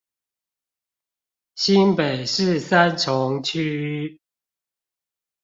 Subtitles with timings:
[1.53, 4.19] 新北市三重區